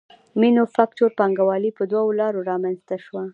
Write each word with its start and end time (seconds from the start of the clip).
مینوفکچور 0.39 1.09
پانګوالي 1.19 1.71
په 1.77 1.83
دوو 1.91 2.17
لارو 2.19 2.39
رامنځته 2.49 2.95
شوه 3.05 3.23